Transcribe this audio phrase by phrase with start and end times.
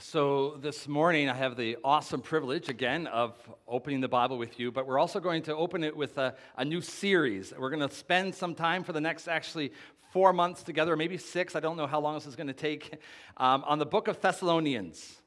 [0.00, 3.34] So, this morning I have the awesome privilege again of
[3.66, 6.64] opening the Bible with you, but we're also going to open it with a, a
[6.64, 7.52] new series.
[7.58, 9.72] We're going to spend some time for the next actually
[10.12, 12.94] four months together, maybe six, I don't know how long this is going to take,
[13.38, 15.20] um, on the book of Thessalonians.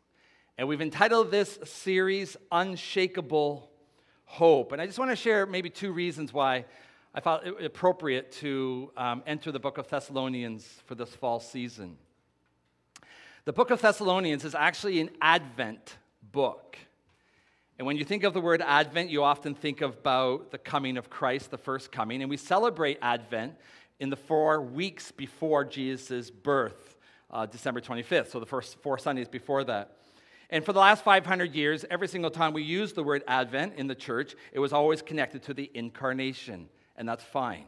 [0.57, 3.69] And we've entitled this series Unshakable
[4.23, 4.71] Hope.
[4.71, 6.63] And I just want to share maybe two reasons why
[7.13, 11.97] I thought it appropriate to um, enter the book of Thessalonians for this fall season.
[13.44, 15.98] The book of Thessalonians is actually an Advent
[16.32, 16.77] book.
[17.80, 21.09] And when you think of the word Advent, you often think about the coming of
[21.09, 22.22] Christ, the first coming.
[22.22, 23.55] And we celebrate Advent
[23.99, 26.98] in the four weeks before Jesus' birth,
[27.32, 29.98] uh, December 25th, so the first four Sundays before that.
[30.52, 33.88] And for the last 500 years, every single time we use the word Advent in
[33.88, 37.66] the church, it was always connected to the incarnation, and that's fine.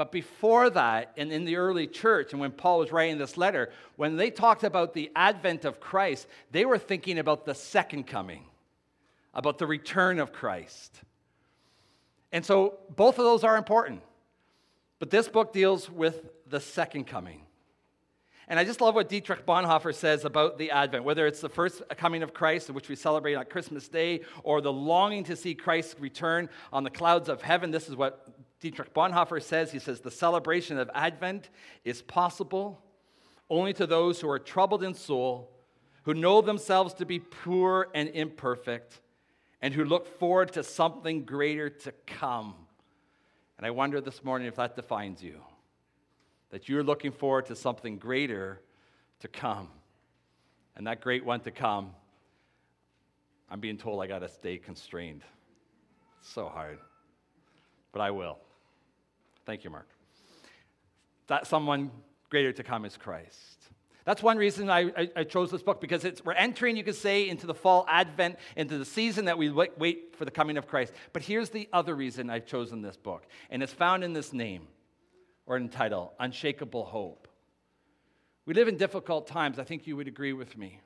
[0.00, 3.68] But before that, and in the early church, and when Paul was writing this letter,
[3.96, 8.46] when they talked about the advent of Christ, they were thinking about the second coming,
[9.34, 11.02] about the return of Christ.
[12.32, 14.00] And so both of those are important.
[15.00, 17.42] But this book deals with the second coming.
[18.48, 21.82] And I just love what Dietrich Bonhoeffer says about the Advent, whether it's the first
[21.98, 25.96] coming of Christ, which we celebrate on Christmas Day, or the longing to see Christ
[26.00, 27.70] return on the clouds of heaven.
[27.70, 28.26] This is what
[28.60, 31.48] Dietrich Bonhoeffer says, he says, the celebration of Advent
[31.84, 32.82] is possible
[33.48, 35.50] only to those who are troubled in soul,
[36.02, 39.00] who know themselves to be poor and imperfect,
[39.62, 42.54] and who look forward to something greater to come.
[43.56, 45.40] And I wonder this morning if that defines you,
[46.50, 48.60] that you're looking forward to something greater
[49.20, 49.68] to come.
[50.76, 51.90] And that great one to come,
[53.50, 55.22] I'm being told I got to stay constrained.
[56.20, 56.78] It's so hard,
[57.92, 58.38] but I will.
[59.50, 59.88] Thank you, Mark.
[61.26, 61.90] That someone
[62.28, 63.56] greater to come is Christ.
[64.04, 67.28] That's one reason I, I, I chose this book because we're entering, you could say,
[67.28, 70.92] into the fall advent, into the season that we wait, for the coming of Christ.
[71.12, 74.68] But here's the other reason I've chosen this book, and it's found in this name
[75.46, 77.26] or in title Unshakable Hope.
[78.46, 80.80] We live in difficult times, I think you would agree with me,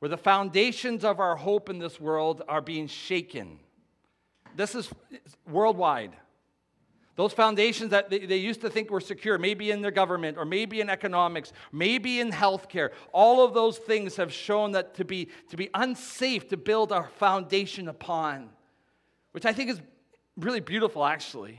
[0.00, 3.60] where the foundations of our hope in this world are being shaken.
[4.54, 4.90] This is
[5.48, 6.12] worldwide.
[7.16, 10.44] Those foundations that they, they, used to think were secure, maybe in their government or
[10.44, 15.30] maybe in economics, maybe in healthcare, all of those things have shown that to be,
[15.48, 18.50] to be unsafe to build our foundation upon,
[19.32, 19.80] which I think is
[20.36, 21.58] really beautiful, actually.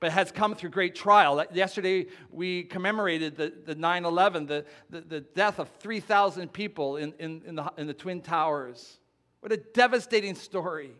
[0.00, 1.44] But has come through great trial.
[1.52, 7.12] Yesterday, we commemorated the, the 9 11, the, the, the, death of 3,000 people in,
[7.18, 8.98] in, in, the, in the Twin Towers.
[9.40, 10.92] What a devastating story.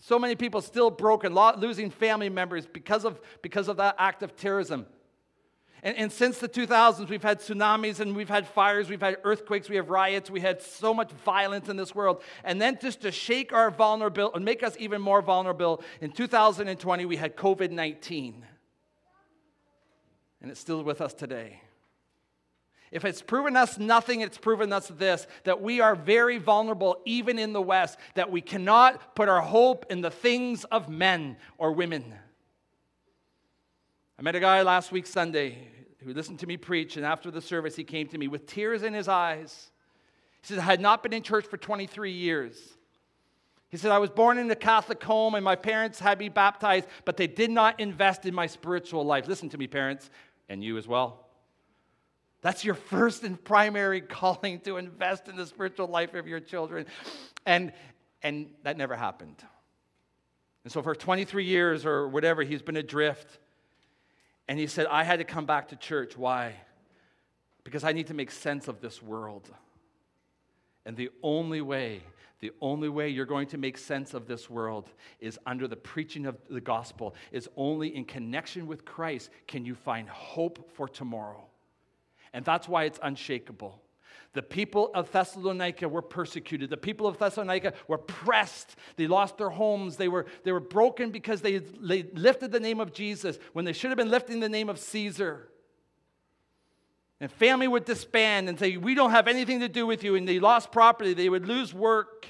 [0.00, 4.34] So many people still broken, losing family members because of, because of that act of
[4.34, 4.86] terrorism.
[5.82, 9.68] And, and, since the 2000s, we've had tsunamis and we've had fires, we've had earthquakes,
[9.70, 12.22] we have riots, we had so much violence in this world.
[12.44, 17.06] And then just to shake our vulnerability and make us even more vulnerable, in 2020,
[17.06, 18.44] we had COVID 19.
[20.42, 21.62] And it's still with us today.
[22.90, 27.38] If it's proven us nothing, it's proven us this that we are very vulnerable, even
[27.38, 31.72] in the West, that we cannot put our hope in the things of men or
[31.72, 32.12] women.
[34.18, 35.56] I met a guy last week, Sunday,
[36.04, 38.82] who listened to me preach, and after the service, he came to me with tears
[38.82, 39.70] in his eyes.
[40.42, 42.56] He said, I had not been in church for 23 years.
[43.70, 46.88] He said, I was born in a Catholic home, and my parents had me baptized,
[47.04, 49.28] but they did not invest in my spiritual life.
[49.28, 50.10] Listen to me, parents,
[50.48, 51.29] and you as well.
[52.42, 56.86] That's your first and primary calling to invest in the spiritual life of your children.
[57.46, 57.72] And,
[58.22, 59.36] and that never happened.
[60.64, 63.38] And so for 23 years or whatever, he's been adrift.
[64.48, 66.16] And he said, I had to come back to church.
[66.16, 66.54] Why?
[67.64, 69.48] Because I need to make sense of this world.
[70.84, 72.02] And the only way,
[72.40, 74.90] the only way you're going to make sense of this world
[75.20, 79.74] is under the preaching of the gospel, is only in connection with Christ can you
[79.74, 81.49] find hope for tomorrow.
[82.32, 83.80] And that's why it's unshakable.
[84.32, 86.70] The people of Thessalonica were persecuted.
[86.70, 88.76] The people of Thessalonica were pressed.
[88.94, 89.96] They lost their homes.
[89.96, 93.72] They were, they were broken because they, they lifted the name of Jesus when they
[93.72, 95.48] should have been lifting the name of Caesar.
[97.20, 100.14] And family would disband and say, We don't have anything to do with you.
[100.14, 101.12] And they lost property.
[101.12, 102.26] They would lose work.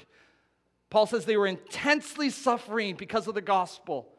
[0.89, 4.09] Paul says they were intensely suffering because of the gospel.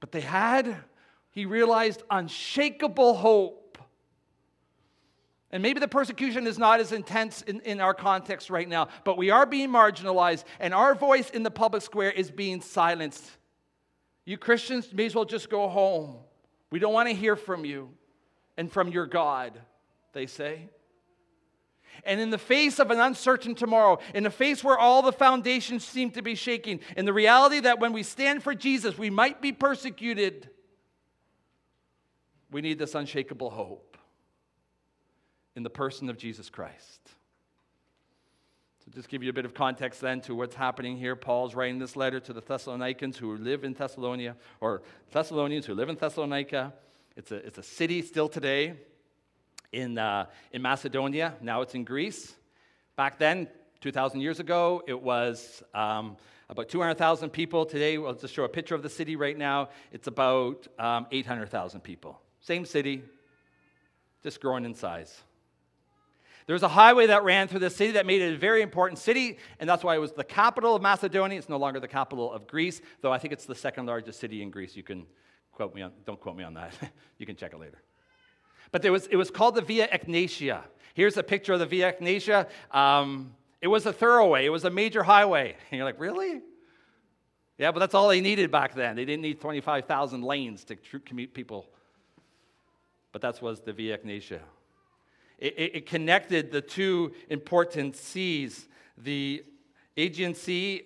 [0.00, 0.76] But they had,
[1.30, 3.67] he realized, unshakable hope
[5.50, 9.16] and maybe the persecution is not as intense in, in our context right now, but
[9.16, 13.24] we are being marginalized, and our voice in the public square is being silenced.
[14.26, 16.16] You Christians may as well just go home.
[16.70, 17.88] We don't want to hear from you
[18.58, 19.58] and from your God.
[20.12, 20.68] they say.
[22.04, 25.82] And in the face of an uncertain tomorrow, in the face where all the foundations
[25.82, 29.40] seem to be shaking, in the reality that when we stand for Jesus, we might
[29.40, 30.50] be persecuted,
[32.50, 33.87] we need this unshakable hope
[35.58, 37.00] in the person of Jesus Christ.
[38.84, 41.16] So, just give you a bit of context then to what's happening here.
[41.16, 45.88] Paul's writing this letter to the Thessalonians who live in Thessalonica, or Thessalonians who live
[45.88, 46.72] in Thessalonica.
[47.16, 48.74] It's a, it's a city still today
[49.72, 51.34] in, uh, in Macedonia.
[51.42, 52.32] Now it's in Greece.
[52.94, 53.48] Back then,
[53.80, 56.16] 2,000 years ago, it was um,
[56.48, 57.66] about 200,000 people.
[57.66, 59.70] Today, I'll just show a picture of the city right now.
[59.90, 62.20] It's about um, 800,000 people.
[62.42, 63.02] Same city,
[64.22, 65.20] just growing in size.
[66.48, 68.98] There was a highway that ran through the city that made it a very important
[68.98, 71.36] city, and that's why it was the capital of Macedonia.
[71.36, 74.40] It's no longer the capital of Greece, though I think it's the second largest city
[74.40, 74.74] in Greece.
[74.74, 75.04] You can
[75.52, 76.72] quote me on, don't quote me on that.
[77.18, 77.82] you can check it later.
[78.72, 80.62] But there was, it was called the Via Egnatia.
[80.94, 82.48] Here's a picture of the Via Egnatia.
[82.70, 85.54] Um, it was a thoroughway, it was a major highway.
[85.70, 86.40] And you're like, really?
[87.58, 88.96] Yeah, but that's all they needed back then.
[88.96, 91.66] They didn't need 25,000 lanes to commute people.
[93.12, 94.40] But that was the Via Egnatia.
[95.38, 99.44] It, it, it connected the two important seas, the
[99.96, 100.82] Aegean Sea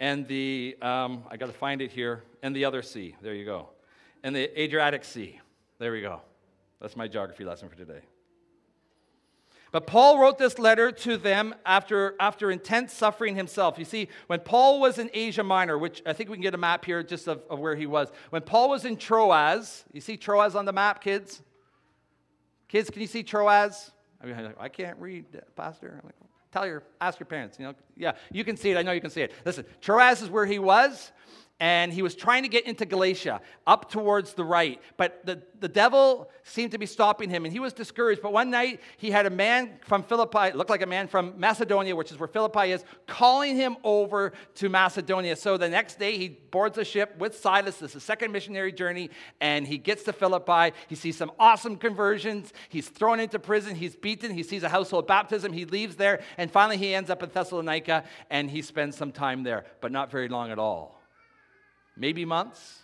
[0.00, 3.16] and the, um, I got to find it here, and the other sea.
[3.22, 3.70] There you go.
[4.22, 5.40] And the Adriatic Sea.
[5.78, 6.20] There we go.
[6.80, 8.00] That's my geography lesson for today.
[9.72, 13.78] But Paul wrote this letter to them after, after intense suffering himself.
[13.78, 16.58] You see, when Paul was in Asia Minor, which I think we can get a
[16.58, 18.08] map here just of, of where he was.
[18.30, 21.42] When Paul was in Troas, you see Troas on the map, kids?
[22.74, 23.92] Kids, can you see Troas?
[24.20, 26.00] I, mean, I can't read, Pastor.
[26.02, 26.16] I'm like,
[26.50, 27.56] Tell your, ask your parents.
[27.56, 28.76] You know, yeah, you can see it.
[28.76, 29.32] I know you can see it.
[29.44, 31.12] Listen, Troas is where he was
[31.64, 34.78] and he was trying to get into Galatia, up towards the right.
[34.98, 38.20] But the, the devil seemed to be stopping him, and he was discouraged.
[38.20, 41.96] But one night, he had a man from Philippi, looked like a man from Macedonia,
[41.96, 45.36] which is where Philippi is, calling him over to Macedonia.
[45.36, 47.78] So the next day, he boards a ship with Silas.
[47.78, 49.08] This is a second missionary journey,
[49.40, 50.76] and he gets to Philippi.
[50.88, 52.52] He sees some awesome conversions.
[52.68, 53.74] He's thrown into prison.
[53.74, 54.32] He's beaten.
[54.32, 55.54] He sees a household baptism.
[55.54, 59.44] He leaves there, and finally, he ends up in Thessalonica, and he spends some time
[59.44, 61.00] there, but not very long at all
[61.96, 62.80] maybe months.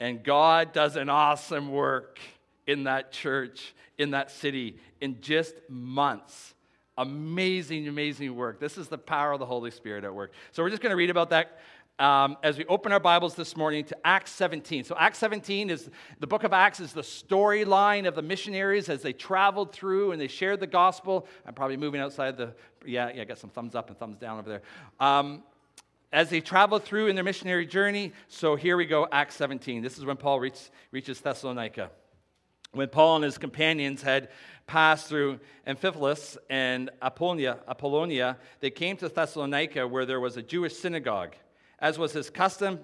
[0.00, 2.20] And God does an awesome work
[2.66, 6.54] in that church, in that city, in just months.
[6.96, 8.60] Amazing, amazing work.
[8.60, 10.32] This is the power of the Holy Spirit at work.
[10.52, 11.58] So we're just going to read about that
[11.98, 14.84] um, as we open our Bibles this morning to Acts 17.
[14.84, 15.90] So, Acts 17 is
[16.20, 20.20] the book of Acts, is the storyline of the missionaries as they traveled through and
[20.20, 21.26] they shared the gospel.
[21.44, 22.54] I'm probably moving outside the,
[22.86, 24.62] yeah, yeah, I got some thumbs up and thumbs down over there.
[25.00, 25.42] Um,
[26.12, 28.12] as they traveled through in their missionary journey.
[28.28, 29.82] So here we go, Acts 17.
[29.82, 31.90] This is when Paul reach, reaches Thessalonica.
[32.72, 34.28] When Paul and his companions had
[34.66, 40.76] passed through Amphipolis and Apollonia, Apollonia, they came to Thessalonica where there was a Jewish
[40.76, 41.34] synagogue.
[41.78, 42.80] As was his custom,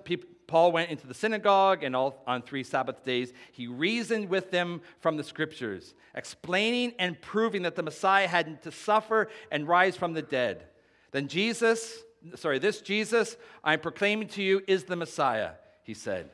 [0.47, 4.83] Paul went into the synagogue, and all, on three Sabbath days, he reasoned with them
[5.01, 10.13] from the scriptures, explaining and proving that the Messiah had to suffer and rise from
[10.13, 10.67] the dead.
[11.11, 12.03] Then Jesus,
[12.35, 16.31] sorry, this Jesus I'm proclaiming to you is the Messiah, he said.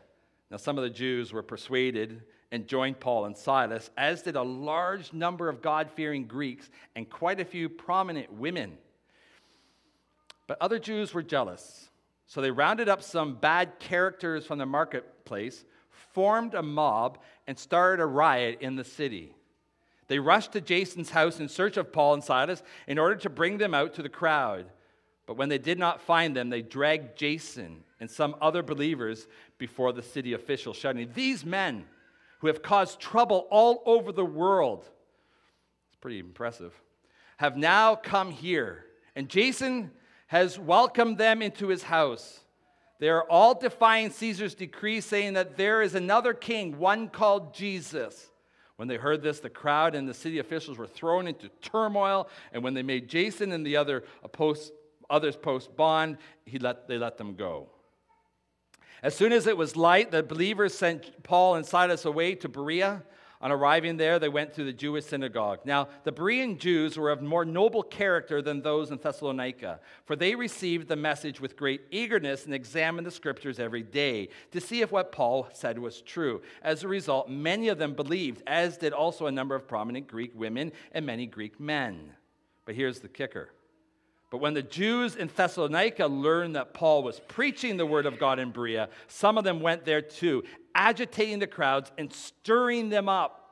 [0.51, 2.23] Now, some of the Jews were persuaded
[2.53, 7.09] and joined Paul and Silas, as did a large number of God fearing Greeks and
[7.09, 8.77] quite a few prominent women.
[10.49, 11.89] But other Jews were jealous.
[12.27, 18.03] So they rounded up some bad characters from the marketplace, formed a mob, and started
[18.03, 19.35] a riot in the city.
[20.09, 23.59] They rushed to Jason's house in search of Paul and Silas in order to bring
[23.59, 24.67] them out to the crowd.
[25.31, 29.93] But when they did not find them, they dragged Jason and some other believers before
[29.93, 31.85] the city officials, shouting, These men
[32.41, 34.81] who have caused trouble all over the world,
[35.87, 36.75] it's pretty impressive,
[37.37, 38.87] have now come here.
[39.15, 39.93] And Jason
[40.27, 42.41] has welcomed them into his house.
[42.99, 48.31] They are all defying Caesar's decree, saying that there is another king, one called Jesus.
[48.75, 52.29] When they heard this, the crowd and the city officials were thrown into turmoil.
[52.53, 54.73] And when they made Jason and the other opposed,
[55.11, 57.69] others post bond, he let, they let them go.
[59.03, 63.03] As soon as it was light, the believers sent Paul and Silas away to Berea.
[63.43, 65.61] On arriving there, they went to the Jewish synagogue.
[65.65, 70.35] Now, the Berean Jews were of more noble character than those in Thessalonica, for they
[70.35, 74.93] received the message with great eagerness and examined the scriptures every day to see if
[74.93, 76.43] what Paul said was true.
[76.63, 80.33] As a result, many of them believed, as did also a number of prominent Greek
[80.35, 82.13] women and many Greek men.
[82.67, 83.49] But here's the kicker
[84.31, 88.39] but when the Jews in Thessalonica learned that Paul was preaching the word of God
[88.39, 90.45] in Berea, some of them went there too,
[90.75, 93.51] agitating the crowds and stirring them up.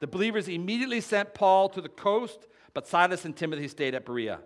[0.00, 4.40] The believers immediately sent Paul to the coast, but Silas and Timothy stayed at Berea.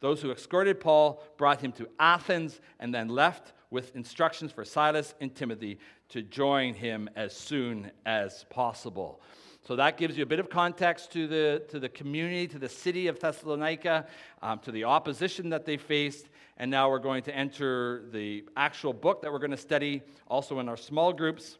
[0.00, 5.14] Those who escorted Paul brought him to Athens and then left with instructions for Silas
[5.20, 5.78] and Timothy
[6.10, 9.20] to join him as soon as possible.
[9.66, 12.68] So that gives you a bit of context to the, to the community, to the
[12.68, 14.06] city of Thessalonica,
[14.40, 16.28] um, to the opposition that they faced.
[16.56, 20.60] And now we're going to enter the actual book that we're going to study also
[20.60, 21.58] in our small groups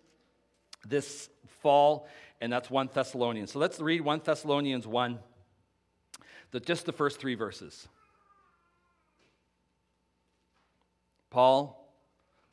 [0.86, 1.28] this
[1.62, 2.06] fall,
[2.40, 3.50] and that's 1 Thessalonians.
[3.50, 5.18] So let's read 1 Thessalonians 1,
[6.52, 7.88] the, just the first three verses.
[11.30, 11.85] Paul,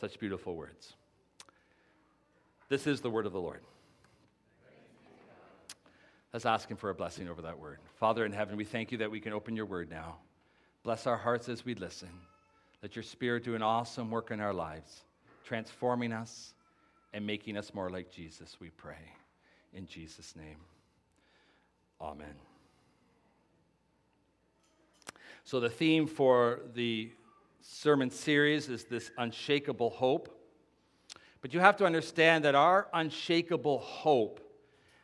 [0.00, 0.94] Such beautiful words.
[2.68, 3.62] This is the word of the Lord.
[6.32, 7.78] Let's ask Him for a blessing over that word.
[7.98, 10.16] Father in heaven, we thank you that we can open your word now.
[10.84, 12.10] Bless our hearts as we listen.
[12.82, 15.02] Let your spirit do an awesome work in our lives,
[15.44, 16.54] transforming us
[17.12, 19.12] and making us more like Jesus, we pray.
[19.74, 20.58] In Jesus' name,
[22.00, 22.34] amen.
[25.44, 27.10] So, the theme for the
[27.60, 30.34] sermon series is this unshakable hope.
[31.40, 34.40] But you have to understand that our unshakable hope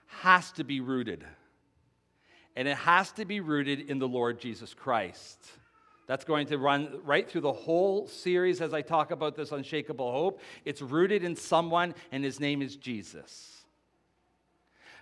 [0.06, 1.24] has to be rooted.
[2.56, 5.38] And it has to be rooted in the Lord Jesus Christ.
[6.06, 10.12] That's going to run right through the whole series as I talk about this unshakable
[10.12, 10.40] hope.
[10.64, 13.64] It's rooted in someone, and his name is Jesus.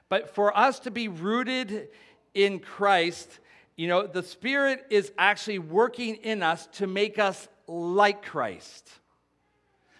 [0.08, 1.88] But for us to be rooted
[2.34, 3.40] in Christ,
[3.76, 8.90] you know, the Spirit is actually working in us to make us like Christ.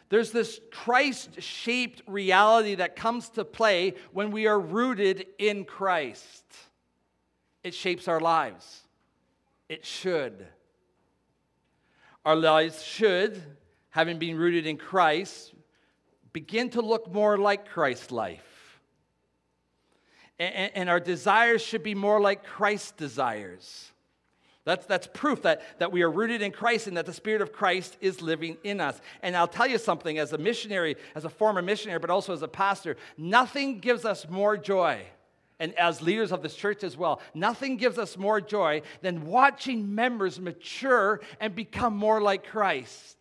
[0.08, 6.44] There's this Christ shaped reality that comes to play when we are rooted in Christ.
[7.64, 8.82] It shapes our lives.
[9.70, 10.46] It should.
[12.26, 13.42] Our lives should,
[13.88, 15.54] having been rooted in Christ,
[16.34, 18.51] begin to look more like Christ's life.
[20.42, 23.92] And, our desires should be more like Christ's desires.
[24.64, 27.52] That's, that's proof that, that we are rooted in Christ and that the Spirit of
[27.52, 29.00] Christ is living in us.
[29.22, 32.42] And I'll tell you something as a missionary, as a former missionary, but also as
[32.42, 35.02] a pastor, nothing gives us more joy.
[35.58, 39.94] And as leaders of this church as well, nothing gives us more joy than watching
[39.94, 43.16] members mature and become more like Christ.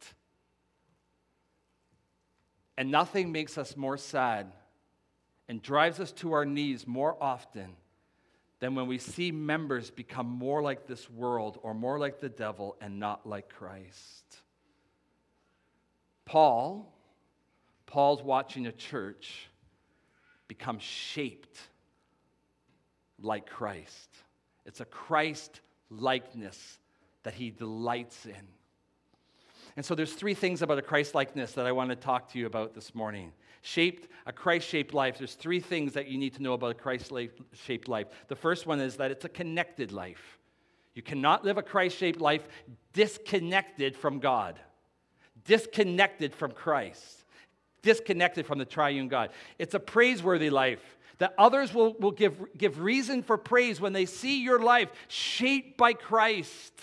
[2.78, 4.52] And nothing makes us more sad
[5.52, 7.76] and drives us to our knees more often
[8.62, 12.78] than when we see members become more like this world or more like the devil
[12.80, 14.38] and not like Christ.
[16.24, 16.90] Paul,
[17.86, 19.50] Paul's watching a church
[20.48, 21.60] become shaped
[23.20, 24.10] like Christ.
[24.66, 26.80] It's a Christ likeness
[27.24, 28.48] that he delights in.
[29.76, 32.40] And so there's three things about a Christ likeness that I want to talk to
[32.40, 36.34] you about this morning shaped, a Christ shaped life, there's three things that you need
[36.36, 37.12] to know about a Christ
[37.54, 38.08] shaped life.
[38.28, 40.40] The first one is that it's a connected life.
[40.94, 42.48] You cannot live a Christ shaped life
[42.94, 44.60] disconnected from God,
[45.46, 47.26] disconnected from Christ,
[47.82, 49.30] disconnected from the triune God.
[49.58, 54.06] It's a praiseworthy life that others will, will give, give reason for praise when they
[54.06, 56.74] see your life shaped by Christ.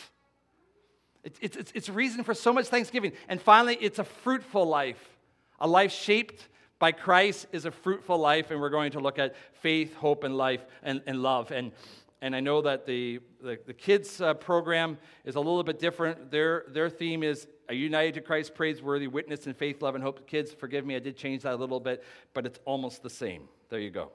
[1.40, 3.12] It's, it's, it's reason for so much thanksgiving.
[3.28, 5.18] And finally, it's a fruitful life,
[5.60, 9.34] a life shaped by Christ is a fruitful life, and we're going to look at
[9.54, 11.50] faith, hope, and life and, and love.
[11.50, 11.72] And,
[12.20, 16.30] and I know that the, the, the kids' uh, program is a little bit different.
[16.30, 20.26] Their, their theme is a united to Christ, praiseworthy witness in faith, love, and hope.
[20.26, 23.48] Kids, forgive me, I did change that a little bit, but it's almost the same.
[23.70, 24.12] There you go.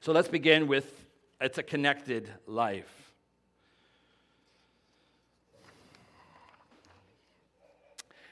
[0.00, 1.06] So let's begin with
[1.40, 2.92] it's a connected life.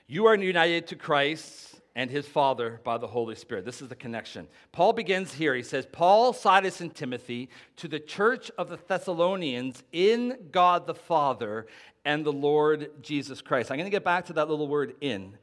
[0.09, 3.65] You are united to Christ and his Father by the Holy Spirit.
[3.65, 4.47] This is the connection.
[4.71, 5.55] Paul begins here.
[5.55, 10.95] He says, Paul, Silas, and Timothy to the church of the Thessalonians in God the
[10.95, 11.67] Father
[12.05, 13.71] and the Lord Jesus Christ.
[13.71, 15.39] I'm going to get back to that little word in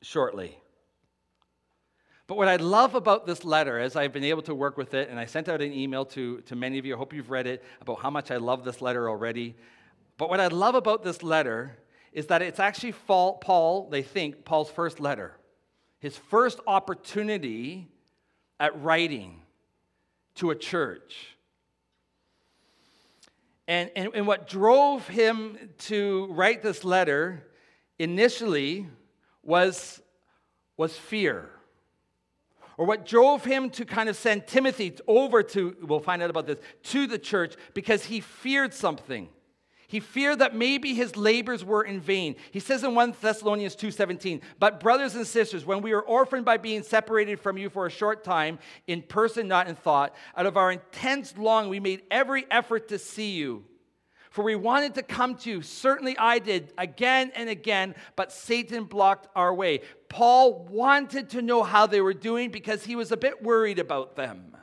[0.00, 0.56] shortly.
[2.26, 5.10] But what I love about this letter, as I've been able to work with it,
[5.10, 7.46] and I sent out an email to, to many of you, I hope you've read
[7.46, 9.54] it, about how much I love this letter already.
[10.16, 11.76] But what I love about this letter
[12.14, 15.34] is that it's actually Paul, they think, Paul's first letter
[16.00, 17.88] his first opportunity
[18.58, 19.40] at writing
[20.36, 21.36] to a church.
[23.68, 27.46] And, and, and what drove him to write this letter
[27.98, 28.88] initially
[29.42, 30.02] was,
[30.76, 31.50] was fear.
[32.76, 36.46] Or what drove him to kind of send Timothy over to, we'll find out about
[36.46, 39.28] this, to the church because he feared something.
[39.90, 42.36] He feared that maybe his labors were in vain.
[42.52, 46.58] He says in 1 Thessalonians 2:17, "But brothers and sisters, when we were orphaned by
[46.58, 50.56] being separated from you for a short time, in person not in thought, out of
[50.56, 53.64] our intense longing we made every effort to see you."
[54.30, 55.60] For we wanted to come to you.
[55.60, 59.80] Certainly I did again and again, but Satan blocked our way.
[60.08, 64.14] Paul wanted to know how they were doing because he was a bit worried about
[64.14, 64.56] them.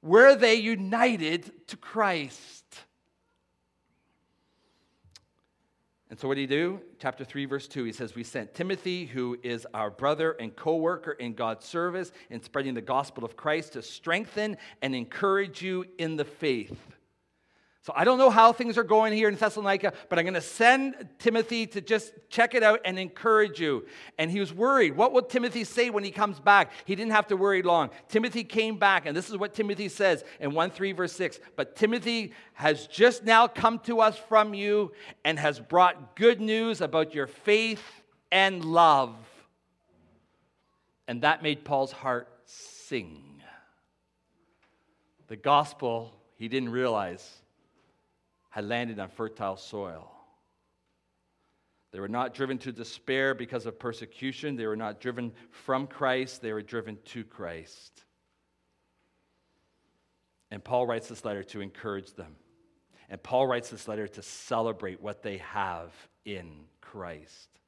[0.00, 2.57] Were they united to Christ?
[6.10, 6.80] And so, what did he do?
[6.98, 10.76] Chapter 3, verse 2, he says, We sent Timothy, who is our brother and co
[10.76, 15.84] worker in God's service in spreading the gospel of Christ, to strengthen and encourage you
[15.98, 16.78] in the faith
[17.88, 20.42] so I don't know how things are going here in Thessalonica, but I'm going to
[20.42, 23.86] send Timothy to just check it out and encourage you.
[24.18, 24.94] And he was worried.
[24.94, 26.70] What will Timothy say when he comes back?
[26.84, 27.88] He didn't have to worry long.
[28.10, 31.40] Timothy came back, and this is what Timothy says in 1 3, verse 6.
[31.56, 34.92] But Timothy has just now come to us from you
[35.24, 39.16] and has brought good news about your faith and love.
[41.06, 43.40] And that made Paul's heart sing.
[45.28, 47.38] The gospel, he didn't realize
[48.58, 50.10] had landed on fertile soil.
[51.92, 54.56] They were not driven to despair because of persecution.
[54.56, 56.42] They were not driven from Christ.
[56.42, 58.02] They were driven to Christ.
[60.50, 62.34] And Paul writes this letter to encourage them.
[63.08, 65.92] And Paul writes this letter to celebrate what they have
[66.24, 67.60] in Christ.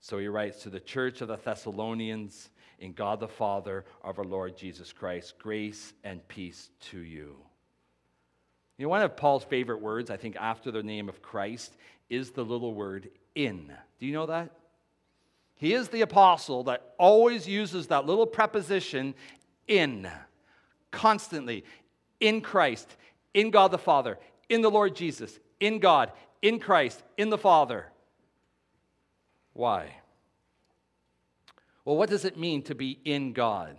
[0.00, 2.50] So he writes to the church of the Thessalonians
[2.80, 7.47] in God the Father of our Lord Jesus Christ, grace and peace to you.
[8.78, 11.76] You know, one of Paul's favorite words, I think, after the name of Christ
[12.08, 13.72] is the little word in.
[13.98, 14.50] Do you know that?
[15.56, 19.14] He is the apostle that always uses that little preposition
[19.66, 20.08] in,
[20.92, 21.64] constantly,
[22.20, 22.96] in Christ,
[23.34, 24.16] in God the Father,
[24.48, 27.86] in the Lord Jesus, in God, in Christ, in the Father.
[29.52, 29.96] Why?
[31.84, 33.76] Well, what does it mean to be in God?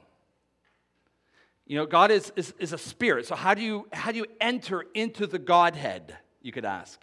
[1.69, 3.27] You know, God is, is, is a spirit.
[3.27, 6.17] So, how do, you, how do you enter into the Godhead?
[6.41, 6.99] You could ask.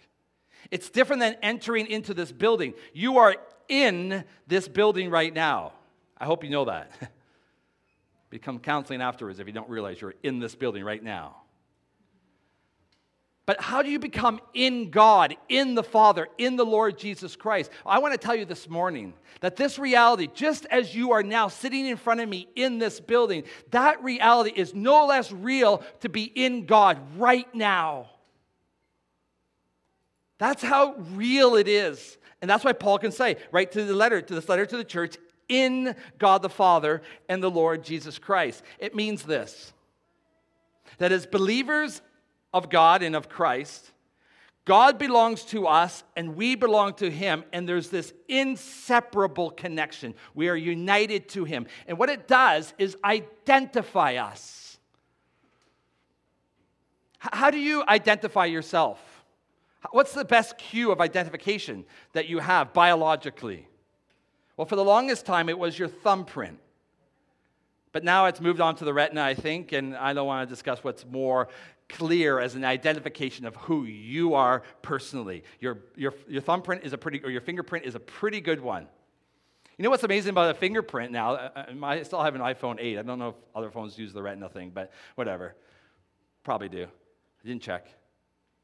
[0.69, 2.73] It's different than entering into this building.
[2.93, 3.37] You are
[3.69, 5.71] in this building right now.
[6.17, 6.91] I hope you know that.
[8.29, 11.37] Become counseling afterwards if you don't realize you're in this building right now.
[13.47, 17.71] But how do you become in God, in the Father, in the Lord Jesus Christ?
[17.85, 21.47] I want to tell you this morning that this reality, just as you are now
[21.47, 26.09] sitting in front of me in this building, that reality is no less real to
[26.09, 28.09] be in God right now.
[30.39, 32.17] That's how real it is.
[32.41, 34.83] And that's why Paul can say, right to the letter, to this letter to the
[34.83, 35.15] church,
[35.47, 38.61] in God the Father and the Lord Jesus Christ.
[38.77, 39.71] It means this
[40.99, 42.01] that as believers
[42.57, 43.91] of God and of Christ.
[44.65, 50.13] God belongs to us and we belong to Him, and there's this inseparable connection.
[50.35, 51.67] We are united to Him.
[51.87, 54.77] And what it does is identify us.
[57.19, 58.99] How do you identify yourself?
[59.91, 63.67] What's the best cue of identification that you have biologically?
[64.57, 66.59] Well, for the longest time, it was your thumbprint.
[67.93, 70.53] But now it's moved on to the retina, I think, and I don't want to
[70.53, 71.47] discuss what's more
[71.89, 75.43] clear as an identification of who you are personally.
[75.59, 78.87] Your, your, your thumbprint is a pretty, or your fingerprint is a pretty good one.
[79.77, 81.33] You know what's amazing about a fingerprint now?
[81.33, 82.97] Uh, uh, I still have an iPhone 8.
[82.97, 85.55] I don't know if other phones use the retina thing, but whatever.
[86.43, 86.83] Probably do.
[86.85, 87.87] I didn't check.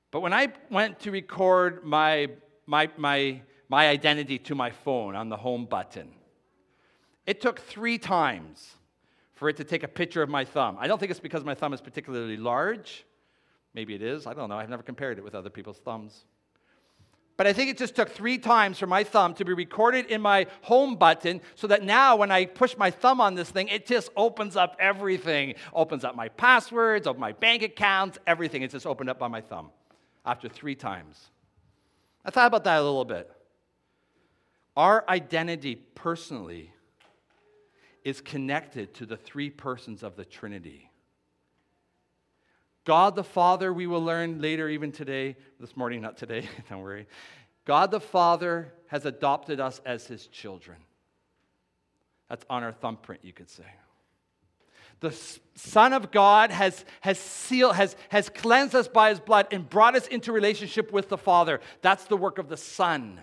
[0.09, 2.29] But when I went to record my,
[2.65, 6.09] my, my, my identity to my phone on the home button,
[7.25, 8.71] it took three times
[9.35, 10.77] for it to take a picture of my thumb.
[10.79, 13.05] I don't think it's because my thumb is particularly large.
[13.73, 14.27] Maybe it is.
[14.27, 14.57] I don't know.
[14.57, 16.25] I've never compared it with other people's thumbs.
[17.35, 20.21] But I think it just took three times for my thumb to be recorded in
[20.21, 23.87] my home button so that now when I push my thumb on this thing, it
[23.87, 25.55] just opens up everything.
[25.73, 28.61] Opens up my passwords, of my bank accounts, everything.
[28.61, 29.71] It's just opened up by my thumb
[30.23, 31.31] after three times.
[32.23, 33.29] I thought about that a little bit.
[34.77, 36.71] Our identity personally
[38.03, 40.89] is connected to the three persons of the Trinity.
[42.85, 47.07] God the Father, we will learn later, even today, this morning, not today, don't worry.
[47.65, 50.77] God the Father has adopted us as his children.
[52.29, 53.63] That's on our thumbprint, you could say.
[54.99, 55.15] The
[55.55, 59.95] Son of God has, has sealed, has, has cleansed us by his blood and brought
[59.95, 61.59] us into relationship with the Father.
[61.81, 63.19] That's the work of the Son.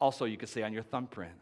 [0.00, 1.32] Also, you could say on your thumbprint.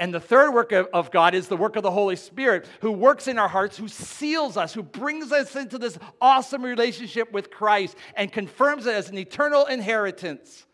[0.00, 2.90] And the third work of, of, God is the work of the Holy Spirit, who
[2.90, 7.50] works in our hearts, who seals us, who brings us into this awesome relationship with
[7.50, 10.64] Christ and confirms it as an eternal inheritance.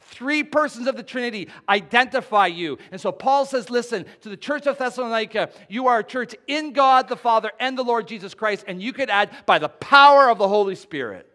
[0.00, 2.76] Three persons of the Trinity identify you.
[2.92, 6.74] And so Paul says, listen, to the church of Thessalonica, you are a church in
[6.74, 10.28] God the Father and the Lord Jesus Christ, and you could add by the power
[10.28, 11.26] of the Holy Spirit.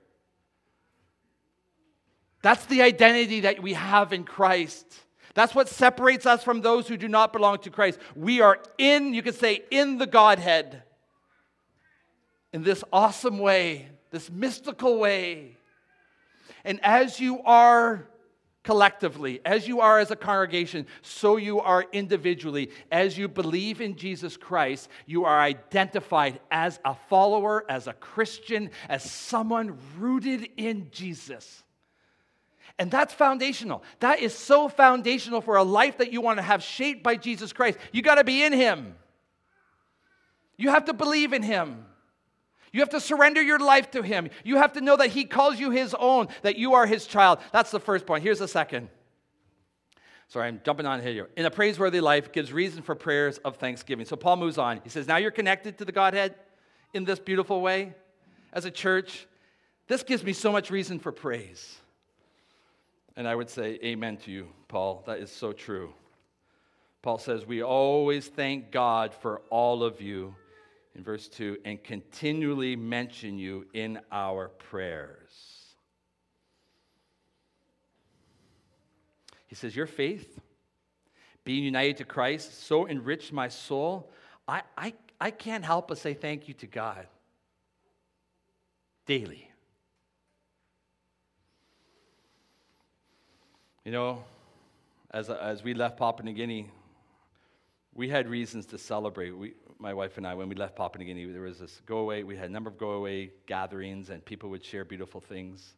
[2.44, 4.86] That's the identity that we have in Christ.
[5.36, 8.00] That's what separates us from those who do not belong to Christ.
[8.16, 10.82] We are in, you could say, in the Godhead
[12.56, 15.58] in this awesome way, this mystical way.
[16.64, 18.08] And as you are
[18.64, 22.72] collectively, as you are as a congregation, so you are individually.
[22.90, 28.72] As you believe in Jesus Christ, you are identified as a follower, as a Christian,
[28.88, 31.65] as someone rooted in Jesus.
[32.78, 33.84] And that's foundational.
[34.02, 37.54] That is so foundational for a life that you want to have shaped by Jesus
[37.54, 37.78] Christ.
[37.94, 38.96] You got to be in Him.
[40.58, 41.86] You have to believe in Him.
[42.74, 44.30] You have to surrender your life to Him.
[44.44, 47.40] You have to know that He calls you His own, that you are His child.
[47.54, 48.24] That's the first point.
[48.24, 48.90] Here's the second.
[50.28, 51.30] Sorry, I'm jumping on here.
[51.38, 54.06] In a praiseworthy life gives reason for prayers of thanksgiving.
[54.06, 54.82] So Paul moves on.
[54.84, 56.36] He says, Now you're connected to the Godhead
[56.94, 57.94] in this beautiful way
[58.52, 59.28] as a church.
[59.88, 61.78] This gives me so much reason for praise.
[63.18, 65.04] And I would say, Amen to you, Paul.
[65.08, 65.94] That is so true.
[67.02, 70.36] Paul says, We always thank God for all of you,
[70.96, 75.76] in verse 2, and continually mention you in our prayers.
[79.48, 80.40] He says, Your faith,
[81.44, 84.12] being united to Christ, so enriched my soul.
[84.48, 87.08] I, I, I can't help but say thank you to God
[89.06, 89.52] daily.
[93.86, 94.24] You know,
[95.12, 96.68] as, as we left Papua New Guinea,
[97.94, 99.30] we had reasons to celebrate.
[99.30, 102.00] We, my wife and I, when we left Papua New Guinea, there was this go
[102.00, 105.76] away, we had a number of go away gatherings, and people would share beautiful things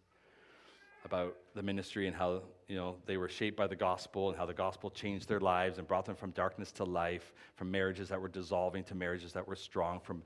[1.03, 4.45] about the ministry and how you know they were shaped by the gospel and how
[4.45, 8.19] the gospel changed their lives and brought them from darkness to life from marriages that
[8.19, 10.21] were dissolving to marriages that were strong from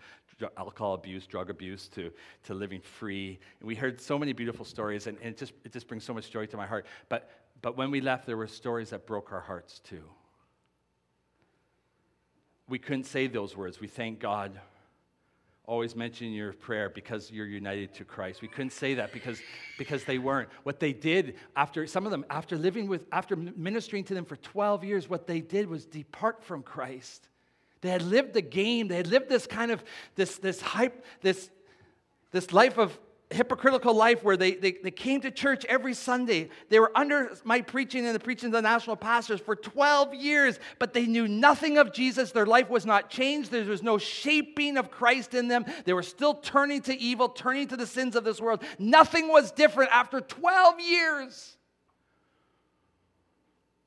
[0.57, 2.11] alcohol abuse drug abuse to,
[2.43, 5.71] to living free and we heard so many beautiful stories and, and it, just, it
[5.71, 7.29] just brings so much joy to my heart but
[7.61, 10.03] but when we left, there were stories that broke our hearts too.
[12.67, 13.79] We couldn't say those words.
[13.79, 14.59] We thank God.
[15.65, 18.41] Always mention your prayer because you're united to Christ.
[18.41, 19.39] We couldn't say that because,
[19.77, 20.49] because they weren't.
[20.63, 24.37] What they did after some of them, after living with, after ministering to them for
[24.37, 27.27] 12 years, what they did was depart from Christ.
[27.81, 28.87] They had lived the game.
[28.87, 29.83] They had lived this kind of
[30.15, 31.49] this, this hype, this,
[32.31, 32.97] this life of
[33.31, 36.49] hypocritical life where they, they, they came to church every Sunday.
[36.69, 40.59] They were under my preaching and the preaching of the national pastors for 12 years,
[40.79, 42.31] but they knew nothing of Jesus.
[42.31, 43.51] Their life was not changed.
[43.51, 45.65] There was no shaping of Christ in them.
[45.85, 48.63] They were still turning to evil, turning to the sins of this world.
[48.77, 51.57] Nothing was different after 12 years.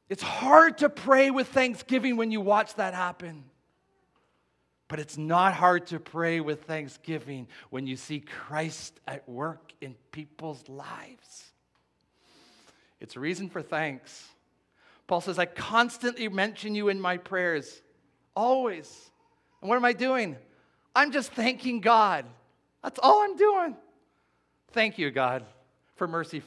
[0.09, 3.45] It's hard to pray with thanksgiving when you watch that happen.
[4.89, 9.95] But it's not hard to pray with thanksgiving when you see Christ at work in
[10.13, 11.53] people's lives.
[13.01, 14.29] It's a reason for thanks.
[15.07, 17.83] Paul says, I constantly mention you in my prayers,
[18.35, 19.11] always.
[19.61, 20.37] And what am I doing?
[20.95, 22.27] I'm just thanking God.
[22.83, 23.77] That's all I'm doing.
[24.73, 25.45] Thank you, God,
[25.97, 26.43] for mercy.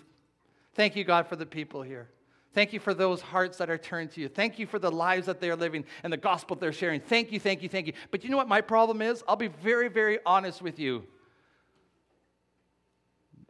[0.73, 2.07] Thank you, God, for the people here.
[2.57, 4.27] Thank you for those hearts that are turned to you.
[4.27, 6.99] Thank you for the lives that they're living and the gospel they're sharing.
[6.99, 7.93] Thank you, thank you, thank you.
[8.09, 9.23] But you know what my problem is?
[9.27, 11.03] I'll be very, very honest with you.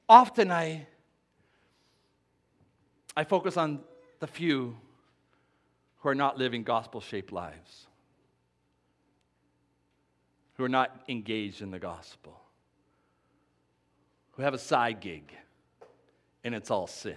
[0.09, 0.87] Often I,
[3.15, 3.79] I focus on
[4.19, 4.75] the few
[5.99, 7.87] who are not living gospel shaped lives,
[10.55, 12.41] who are not engaged in the gospel,
[14.31, 15.31] who have a side gig,
[16.43, 17.15] and it's all sin.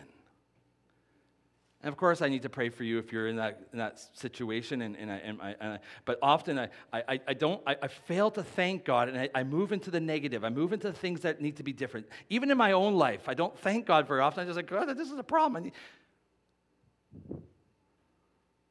[1.82, 4.00] And of course, I need to pray for you if you're in that, in that
[4.14, 4.82] situation.
[4.82, 7.88] And, and, I, and, I, and I, but often I, I, I don't, I, I,
[7.88, 10.44] fail to thank God and I, I move into the negative.
[10.44, 12.06] I move into things that need to be different.
[12.28, 14.42] Even in my own life, I don't thank God very often.
[14.42, 15.70] I just like, God, this is a problem.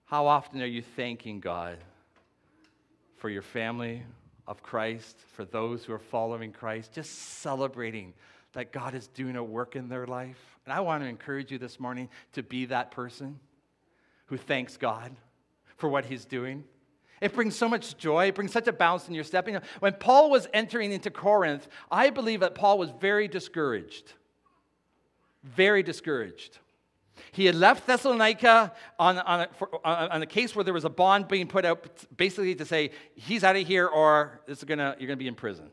[0.06, 1.78] How often are you thanking God
[3.18, 4.04] for your family
[4.48, 8.14] of Christ, for those who are following Christ, just celebrating
[8.54, 10.40] that God is doing a work in their life?
[10.66, 13.40] And I want to encourage you this morning to be that person
[14.28, 15.12] who thanks God
[15.78, 16.64] for what He's doing
[17.22, 18.28] It brings so much joy.
[18.28, 19.48] It brings such a bounce in your step.
[19.48, 24.14] You know, when Paul was entering into Corinth, I believe that Paul was very discouraged.
[25.44, 26.60] Very discouraged.
[27.34, 30.90] He had left Thessalonica on, on, a, for, on a case where there was a
[30.90, 31.86] bond being put out,
[32.16, 35.28] basically to say, he's out of here or this is gonna, you're going to be
[35.28, 35.70] in prison.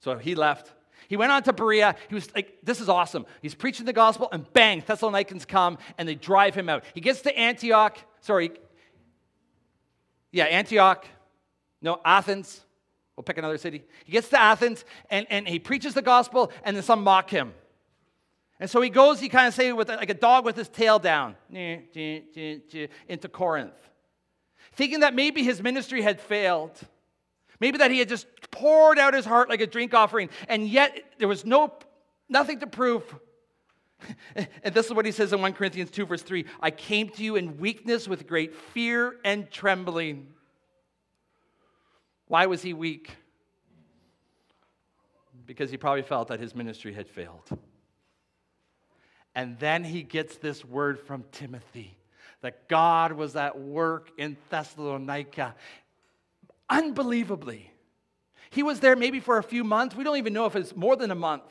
[0.00, 0.72] So he left.
[1.08, 1.94] He went on to Berea.
[2.08, 3.26] He was like, this is awesome.
[3.42, 6.84] He's preaching the gospel, and bang, Thessalonians come and they drive him out.
[6.94, 8.50] He gets to Antioch, sorry,
[10.32, 11.06] yeah, Antioch,
[11.80, 12.62] no, Athens.
[13.16, 13.84] We'll pick another city.
[14.04, 17.54] He gets to Athens and, and he preaches the gospel, and then some mock him.
[18.58, 20.98] And so he goes, he kind of say with like a dog with his tail
[20.98, 23.74] down into Corinth,
[24.72, 26.78] thinking that maybe his ministry had failed.
[27.60, 30.98] Maybe that he had just poured out his heart like a drink offering, and yet
[31.18, 31.72] there was no
[32.28, 33.02] nothing to prove.
[34.36, 37.22] and this is what he says in 1 Corinthians 2, verse 3 I came to
[37.22, 40.28] you in weakness with great fear and trembling.
[42.28, 43.16] Why was he weak?
[45.46, 47.48] Because he probably felt that his ministry had failed.
[49.34, 51.96] And then he gets this word from Timothy
[52.40, 55.54] that God was at work in Thessalonica.
[56.68, 57.72] Unbelievably.
[58.50, 59.94] He was there maybe for a few months.
[59.94, 61.42] We don't even know if it's more than a month.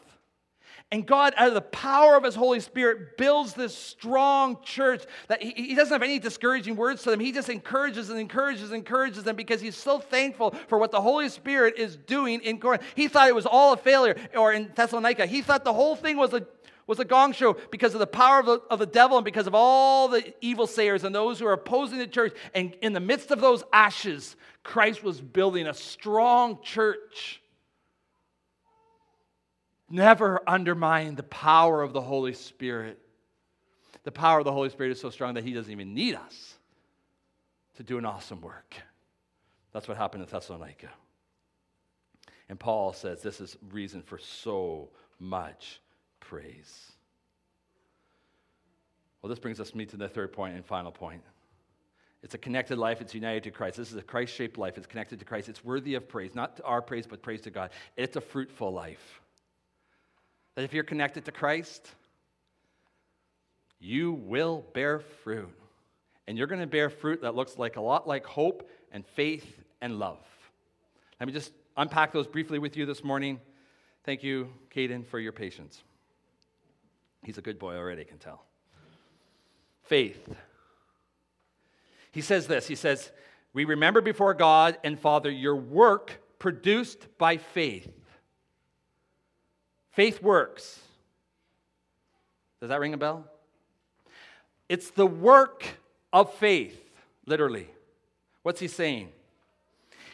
[0.91, 5.41] And God, out of the power of His Holy Spirit, builds this strong church that
[5.41, 7.19] he, he, doesn't have any discouraging words to them.
[7.19, 11.01] He just encourages and encourages and encourages them because He's so thankful for what the
[11.01, 12.84] Holy Spirit is doing in Corinth.
[12.93, 15.25] He thought it was all a failure, or in Thessalonica.
[15.25, 16.45] He thought the whole thing was a
[16.88, 19.48] was a gong show because of the power of the, of the devil and because
[19.48, 22.34] of all the evil sayers and those who are opposing the church.
[22.54, 27.41] And in the midst of those ashes, Christ was building a strong church.
[29.89, 33.00] Never undermine the power of the Holy Spirit.
[34.04, 36.56] The power of the Holy Spirit is so strong that He doesn't even need us
[37.78, 38.76] to do an awesome work.
[39.74, 40.89] That's what happened in Thessalonica.
[42.48, 45.82] And Paul says this is reason for so much
[46.19, 46.91] praise.
[49.21, 51.23] Well, this brings us me to the third point and final point.
[52.21, 53.01] It's a connected life.
[53.01, 53.78] It's united to Christ.
[53.78, 54.78] This is a Christ shaped life.
[54.78, 55.47] It's connected to Christ.
[55.47, 57.69] It's worthy of praise, not our praise, but praise to God.
[57.97, 59.21] It's a fruitful life.
[60.56, 61.88] That if you're connected to Christ,
[63.80, 65.49] you will bear fruit.
[66.28, 69.62] And you're going to bear fruit that looks like a lot like hope and faith
[69.82, 70.17] and love.
[71.19, 73.39] Let me just unpack those briefly with you this morning.
[74.04, 75.84] Thank you, Caden, for your patience.
[77.26, 78.46] He's a good boy already, I can tell.
[79.84, 80.30] Faith.
[82.12, 83.12] He says this He says,
[83.54, 87.92] We remember before God and Father your work produced by faith.
[89.92, 90.80] Faith works.
[92.60, 93.26] Does that ring a bell?
[94.70, 95.66] It's the work
[96.12, 96.80] of faith,
[97.26, 97.70] literally.
[98.44, 99.10] What's he saying?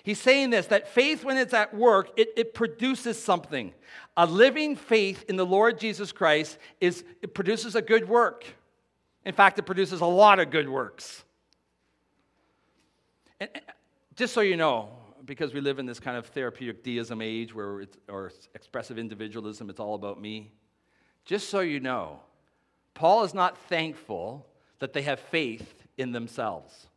[0.03, 3.73] He's saying this that faith, when it's at work, it, it produces something.
[4.17, 8.45] A living faith in the Lord Jesus Christ is it produces a good work.
[9.25, 11.23] In fact, it produces a lot of good works.
[13.39, 13.49] And
[14.15, 14.89] just so you know,
[15.25, 19.69] because we live in this kind of therapeutic deism age where it's, or expressive individualism,
[19.69, 20.51] it's all about me.
[21.25, 22.19] Just so you know,
[22.93, 24.47] Paul is not thankful
[24.79, 26.87] that they have faith in themselves.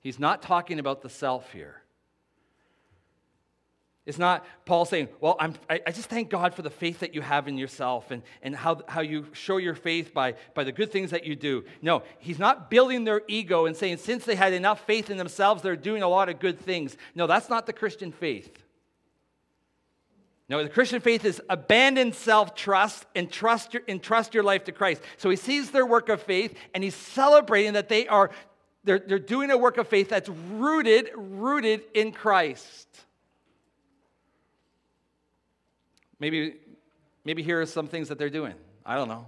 [0.00, 1.82] He's not talking about the self here.
[4.08, 7.14] It's not Paul saying, Well, I'm, I, I, just thank God for the faith that
[7.14, 10.72] you have in yourself and, and how, how you show your faith by, by the
[10.72, 11.62] good things that you do.
[11.82, 15.60] No, he's not building their ego and saying, Since they had enough faith in themselves,
[15.60, 16.96] they're doing a lot of good things.
[17.14, 18.64] No, that's not the Christian faith.
[20.48, 24.72] No, the Christian faith is abandon self trust and trust, your, trust your life to
[24.72, 25.02] Christ.
[25.18, 28.30] So he sees their work of faith and he's celebrating that they are
[28.84, 32.88] they're, they're doing a work of faith that's rooted, rooted in Christ.
[36.20, 36.54] Maybe,
[37.24, 38.54] maybe here are some things that they're doing.
[38.84, 39.26] I don't know.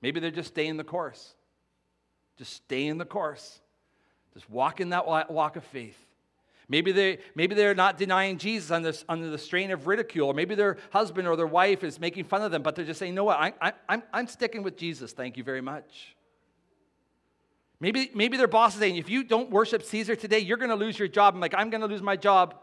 [0.00, 1.34] Maybe they're just staying the course.
[2.38, 3.60] Just stay in the course.
[4.34, 5.98] Just walk in that walk of faith.
[6.68, 10.54] Maybe, they, maybe they're not denying Jesus under, under the strain of ridicule, or maybe
[10.54, 13.24] their husband or their wife is making fun of them, but they're just saying, "No,
[13.24, 13.38] what?
[13.38, 15.12] I, I, I'm, I'm sticking with Jesus.
[15.12, 16.16] Thank you very much.
[17.82, 20.76] Maybe, maybe their boss is saying, if you don't worship Caesar today, you're going to
[20.76, 21.34] lose your job.
[21.34, 22.54] I'm like, I'm going to lose my job.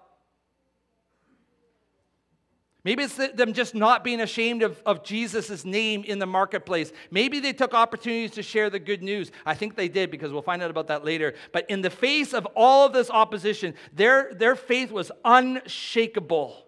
[2.83, 6.93] Maybe it's them just not being ashamed of, of Jesus' name in the marketplace.
[7.11, 9.31] Maybe they took opportunities to share the good news.
[9.45, 11.33] I think they did because we'll find out about that later.
[11.51, 16.65] But in the face of all of this opposition, their, their faith was unshakable.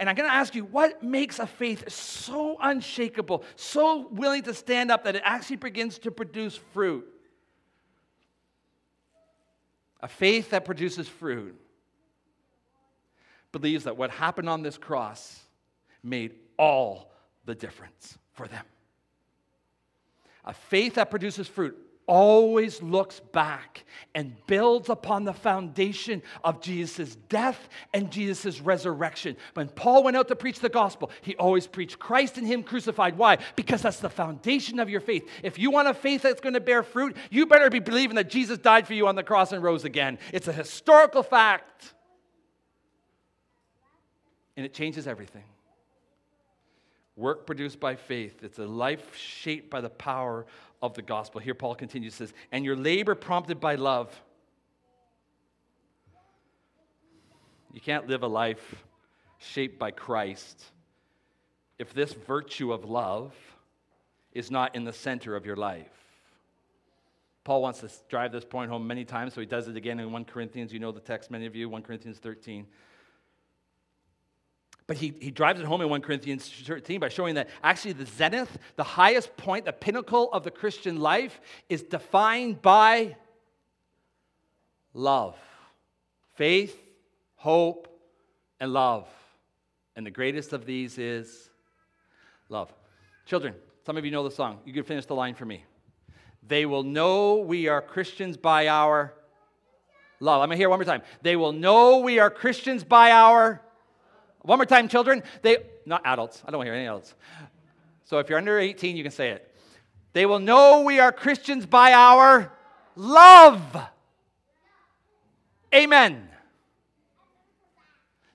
[0.00, 4.54] And I'm going to ask you, what makes a faith so unshakable, so willing to
[4.54, 7.06] stand up that it actually begins to produce fruit?
[10.00, 11.58] a faith that produces fruit,
[13.58, 15.40] believes that what happened on this cross
[16.02, 17.12] made all
[17.44, 18.64] the difference for them.
[20.44, 21.76] A faith that produces fruit
[22.08, 29.36] always looks back and builds upon the foundation of Jesus' death and Jesus' resurrection.
[29.54, 33.18] When Paul went out to preach the gospel, he always preached Christ and Him crucified.
[33.18, 33.38] Why?
[33.56, 35.28] Because that's the foundation of your faith.
[35.42, 38.30] If you want a faith that's going to bear fruit, you better be believing that
[38.30, 40.18] Jesus died for you on the cross and rose again.
[40.32, 41.92] It's a historical fact.
[44.58, 45.44] And it changes everything.
[47.14, 48.42] Work produced by faith.
[48.42, 50.46] It's a life shaped by the power
[50.82, 51.40] of the gospel.
[51.40, 54.20] Here, Paul continues, says, and your labor prompted by love.
[57.72, 58.82] You can't live a life
[59.38, 60.60] shaped by Christ
[61.78, 63.32] if this virtue of love
[64.32, 65.86] is not in the center of your life.
[67.44, 70.10] Paul wants to drive this point home many times, so he does it again in
[70.10, 70.72] 1 Corinthians.
[70.72, 72.66] You know the text, many of you, 1 Corinthians 13.
[74.88, 78.06] But he, he drives it home in 1 Corinthians 13 by showing that actually the
[78.06, 83.14] zenith, the highest point, the pinnacle of the Christian life is defined by
[84.94, 85.36] love
[86.36, 86.80] faith,
[87.34, 87.88] hope,
[88.60, 89.08] and love.
[89.96, 91.50] And the greatest of these is
[92.48, 92.72] love.
[93.26, 94.60] Children, some of you know the song.
[94.64, 95.64] You can finish the line for me.
[96.46, 99.12] They will know we are Christians by our
[100.20, 100.40] love.
[100.40, 101.02] I'm going to hear one more time.
[101.20, 103.60] They will know we are Christians by our
[104.42, 105.22] one more time, children.
[105.42, 106.42] They, not adults.
[106.46, 107.14] I don't want to hear any adults.
[108.04, 109.54] So if you're under 18, you can say it.
[110.12, 112.52] They will know we are Christians by our
[112.96, 113.76] love.
[115.74, 116.28] Amen.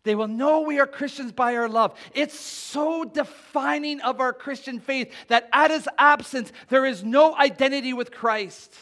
[0.03, 1.97] They will know we are Christians by our love.
[2.13, 7.93] It's so defining of our Christian faith that at his absence, there is no identity
[7.93, 8.73] with Christ.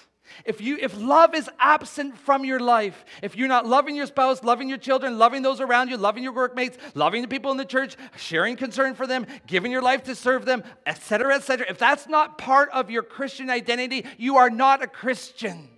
[0.46, 4.44] If, you, if love is absent from your life, if you're not loving your spouse,
[4.44, 7.66] loving your children, loving those around you, loving your workmates, loving the people in the
[7.66, 12.08] church, sharing concern for them, giving your life to serve them, etc., etc., if that's
[12.08, 15.70] not part of your Christian identity, you are not a Christian.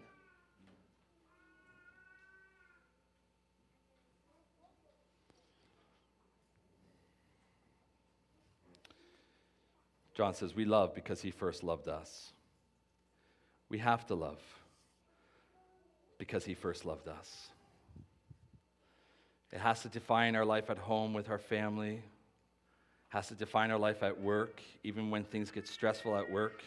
[10.13, 12.32] John says, We love because he first loved us.
[13.73, 14.37] We have to love
[16.19, 17.49] because He first loved us.
[19.51, 22.03] It has to define our life at home with our family,
[23.07, 26.61] has to define our life at work, even when things get stressful at work,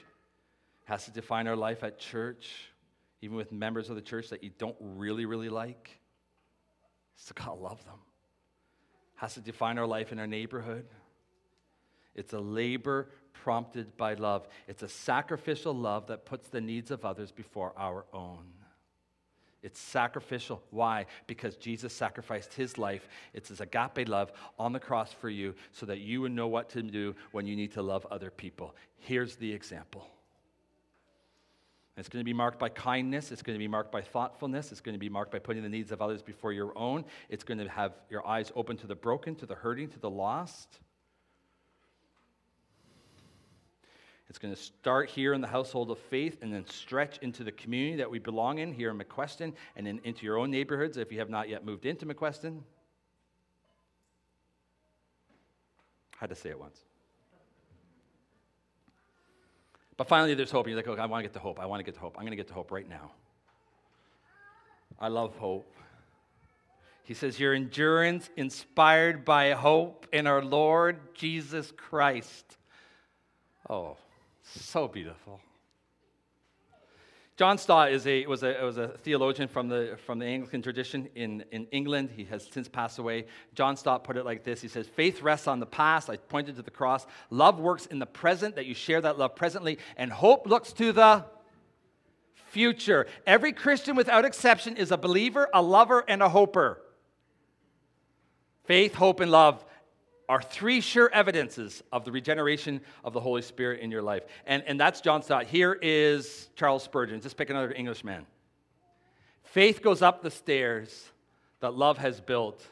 [0.87, 2.73] has to define our life at church,
[3.23, 6.01] even with members of the church that you don't really, really like.
[7.15, 8.01] Still gotta love them.
[9.15, 10.87] Has to define our life in our neighborhood.
[12.17, 13.11] It's a labor
[13.43, 14.47] prompted by love.
[14.69, 18.45] It's a sacrificial love that puts the needs of others before our own.
[19.63, 20.63] It's sacrificial.
[20.71, 21.07] Why?
[21.27, 23.09] Because Jesus sacrificed his life.
[23.35, 26.69] It's his agape love on the cross for you so that you would know what
[26.71, 28.77] to do when you need to love other people.
[28.99, 30.07] Here's the example.
[31.97, 33.33] It's going to be marked by kindness.
[33.33, 34.71] It's going to be marked by thoughtfulness.
[34.71, 37.05] It's going to be marked by putting the needs of others before your own.
[37.31, 40.11] It's going to have your eyes open to the broken, to the hurting, to the
[40.11, 40.79] lost.
[44.29, 47.53] It's going to start here in the household of faith and then stretch into the
[47.53, 51.13] community that we belong in here in McQuestion and then into your own neighborhoods if
[51.13, 52.59] you have not yet moved into McQuestion.
[56.15, 56.81] I had to say it once.
[59.97, 60.67] But finally, there's hope.
[60.67, 61.61] And you're like, okay, I want to get to hope.
[61.61, 62.17] I want to get to hope.
[62.17, 63.13] I'm going to get to hope right now.
[64.99, 65.73] I love hope.
[67.05, 72.57] He says, Your endurance inspired by hope in our Lord Jesus Christ.
[73.71, 73.97] Oh,
[74.55, 75.41] so beautiful.
[77.37, 81.11] John Stott is a, was, a, was a theologian from the, from the Anglican tradition
[81.15, 82.11] in, in England.
[82.17, 83.27] He has since passed away.
[83.55, 86.09] John Stott put it like this He says, Faith rests on the past.
[86.09, 87.07] I pointed to the cross.
[87.29, 89.79] Love works in the present, that you share that love presently.
[89.99, 91.27] And hope looks to the
[92.47, 93.07] future.
[93.27, 96.81] Every Christian, without exception, is a believer, a lover, and a hoper.
[98.65, 99.63] Faith, hope, and love
[100.29, 104.25] are three sure evidences of the regeneration of the Holy Spirit in your life.
[104.47, 105.47] And, and that's John Stott.
[105.47, 107.21] Here is Charles Spurgeon.
[107.21, 108.27] Just pick another Englishman.
[109.45, 111.11] Faith goes up the stairs
[111.61, 112.65] that love has built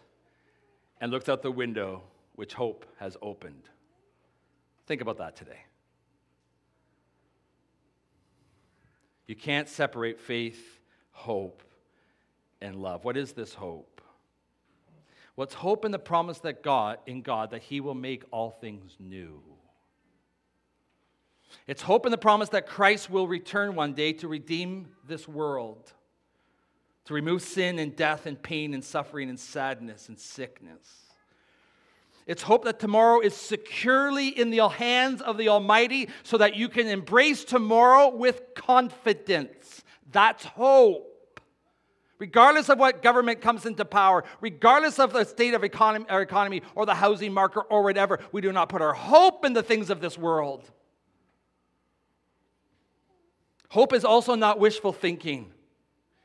[1.00, 2.02] and looks out the window
[2.34, 3.62] which hope has opened.
[4.86, 5.64] Think about that today.
[9.26, 10.80] You can't separate faith,
[11.12, 11.62] hope,
[12.60, 13.04] and love.
[13.04, 13.93] What is this hope?
[15.34, 18.96] What's hope in the promise that God, in God, that He will make all things
[19.00, 19.42] new.
[21.66, 25.92] It's hope in the promise that Christ will return one day to redeem this world.
[27.06, 31.00] to remove sin and death and pain and suffering and sadness and sickness.
[32.26, 36.70] It's hope that tomorrow is securely in the hands of the Almighty so that you
[36.70, 39.84] can embrace tomorrow with confidence.
[40.10, 41.13] That's hope.
[42.24, 46.62] Regardless of what government comes into power, regardless of the state of economy, our economy
[46.74, 49.90] or the housing market or whatever, we do not put our hope in the things
[49.90, 50.64] of this world.
[53.68, 55.52] Hope is also not wishful thinking.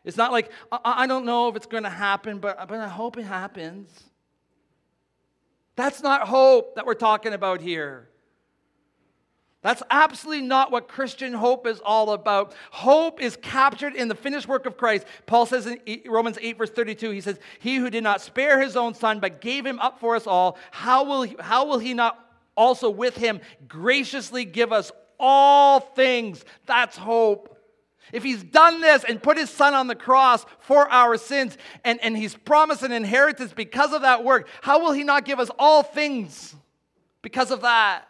[0.05, 2.87] It's not like, I, I don't know if it's going to happen, but, but I
[2.87, 3.89] hope it happens.
[5.75, 8.07] That's not hope that we're talking about here.
[9.61, 12.53] That's absolutely not what Christian hope is all about.
[12.71, 15.05] Hope is captured in the finished work of Christ.
[15.25, 18.77] Paul says in Romans 8, verse 32, he says, He who did not spare his
[18.77, 21.93] own son, but gave him up for us all, how will he, how will he
[21.93, 22.17] not
[22.55, 26.45] also with him graciously give us all things?
[26.65, 27.57] That's hope.
[28.13, 31.99] If he's done this and put his son on the cross for our sins and,
[32.01, 35.51] and he's promised an inheritance because of that work, how will he not give us
[35.59, 36.55] all things
[37.21, 38.05] because of that?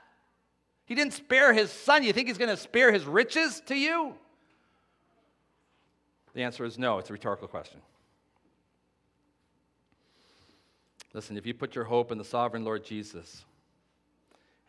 [0.89, 2.03] He didn't spare his son.
[2.03, 4.15] You think he's going to spare his riches to you?
[6.33, 6.97] The answer is no.
[6.97, 7.79] It's a rhetorical question.
[11.13, 13.45] Listen, if you put your hope in the sovereign Lord Jesus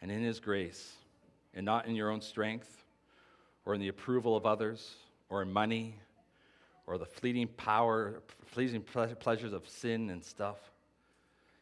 [0.02, 0.92] and in his grace,
[1.54, 2.84] and not in your own strength
[3.64, 4.96] or in the approval of others,
[5.30, 5.94] or in money
[6.86, 10.58] or the fleeting power, fleeting pleasures of sin and stuff.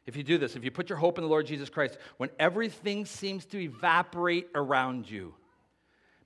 [0.09, 2.31] If you do this, if you put your hope in the Lord Jesus Christ, when
[2.39, 5.35] everything seems to evaporate around you,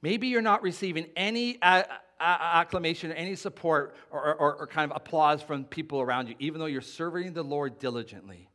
[0.02, 1.82] maybe you're not receiving any uh, uh,
[2.20, 6.60] uh, acclamation, any support, or, or, or kind of applause from people around you, even
[6.60, 8.48] though you're serving the Lord diligently.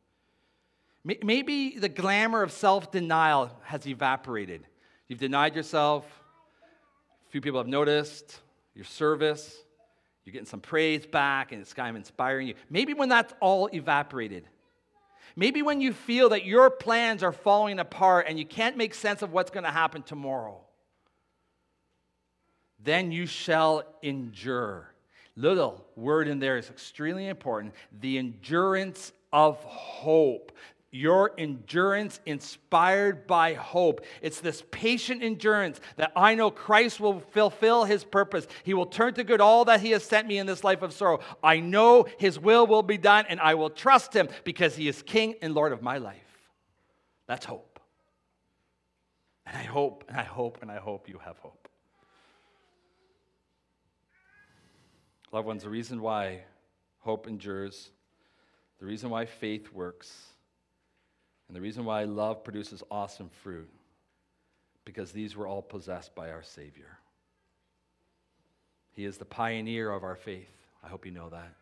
[1.04, 4.66] Maybe the glamour of self denial has evaporated.
[5.08, 6.06] You've denied yourself.
[7.28, 8.40] Few people have noticed
[8.74, 9.58] your service,
[10.24, 12.54] you're getting some praise back, and it's kind of inspiring you.
[12.70, 14.46] Maybe when that's all evaporated,
[15.38, 19.22] maybe when you feel that your plans are falling apart and you can't make sense
[19.22, 20.60] of what's going to happen tomorrow,
[22.82, 24.92] then you shall endure.
[25.36, 30.50] Little word in there is extremely important the endurance of hope
[30.90, 34.04] your endurance inspired by hope.
[34.22, 38.46] It's this patient endurance that I know Christ will fulfill his purpose.
[38.62, 40.92] He will turn to good all that he has sent me in this life of
[40.92, 41.20] sorrow.
[41.42, 45.02] I know his will will be done, and I will trust him because he is
[45.02, 46.16] King and Lord of my life.
[47.26, 47.80] That's hope.
[49.46, 51.68] And I hope, and I hope, and I hope you have hope.
[55.32, 56.44] Loved ones, the reason why
[57.00, 57.90] hope endures,
[58.80, 60.28] the reason why faith works,
[61.48, 63.70] and the reason why love produces awesome fruit,
[64.84, 66.98] because these were all possessed by our Savior.
[68.92, 70.50] He is the pioneer of our faith.
[70.84, 71.54] I hope you know that.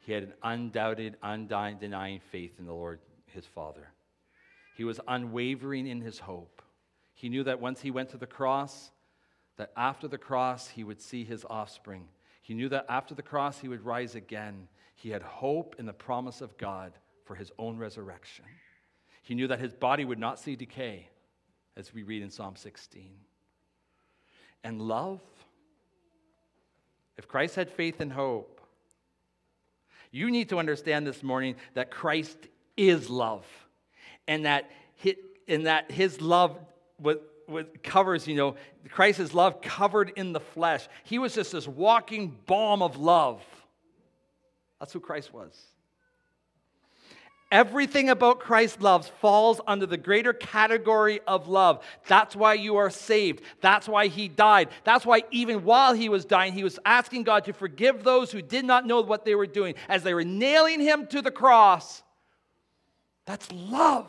[0.00, 3.88] He had an undoubted, undenying faith in the Lord, his Father.
[4.76, 6.62] He was unwavering in his hope.
[7.14, 8.90] He knew that once he went to the cross,
[9.56, 12.08] that after the cross he would see his offspring.
[12.42, 14.68] He knew that after the cross he would rise again.
[14.94, 16.92] He had hope in the promise of God
[17.24, 18.44] for his own resurrection.
[19.22, 21.08] He knew that his body would not see decay,
[21.76, 23.10] as we read in Psalm 16.
[24.62, 25.20] And love,
[27.16, 28.60] if Christ had faith and hope,
[30.10, 32.38] you need to understand this morning that Christ
[32.76, 33.46] is love
[34.28, 35.14] and that his,
[35.48, 36.58] and that his love
[37.82, 38.56] covers, you know,
[38.90, 40.88] Christ's love covered in the flesh.
[41.02, 43.42] He was just this walking balm of love.
[44.78, 45.60] That's who Christ was.
[47.54, 51.84] Everything about Christ's love falls under the greater category of love.
[52.08, 53.42] That's why you are saved.
[53.60, 54.70] That's why he died.
[54.82, 58.42] That's why, even while he was dying, he was asking God to forgive those who
[58.42, 62.02] did not know what they were doing as they were nailing him to the cross.
[63.24, 64.08] That's love.